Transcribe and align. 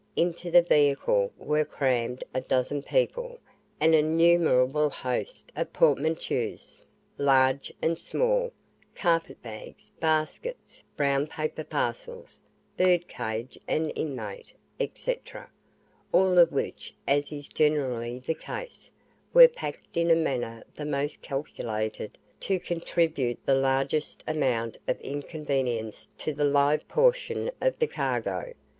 Into 0.15 0.49
this 0.49 0.67
vehicle 0.67 1.31
were 1.37 1.63
crammed 1.63 2.23
a 2.33 2.41
dozen 2.41 2.81
people 2.81 3.37
and 3.79 3.93
an 3.93 4.03
innumerable 4.07 4.89
host 4.89 5.51
of 5.55 5.71
portmanteaus, 5.73 6.81
large 7.19 7.71
and 7.83 7.99
small, 7.99 8.51
carpet 8.95 9.43
bags, 9.43 9.91
baskets, 9.99 10.83
brown 10.97 11.27
paper 11.27 11.63
parcels, 11.63 12.41
bird 12.77 13.07
cage 13.07 13.59
and 13.67 13.91
inmate, 13.95 14.53
&c., 14.95 15.17
all 16.11 16.39
of 16.39 16.51
which, 16.51 16.93
as 17.07 17.31
is 17.31 17.47
generally 17.47 18.17
the 18.25 18.33
case, 18.33 18.89
were 19.35 19.47
packed 19.47 19.95
in 19.95 20.09
a 20.09 20.15
manner 20.15 20.63
the 20.75 20.83
most 20.83 21.21
calculated 21.21 22.17
to 22.39 22.57
contribute 22.59 23.37
the 23.45 23.53
largest 23.53 24.23
amount 24.27 24.79
of 24.87 24.99
inconvenience 25.01 26.09
to 26.17 26.33
the 26.33 26.43
live 26.45 26.87
portion 26.87 27.51
of 27.61 27.77
the 27.77 27.85
cargo. 27.85 28.51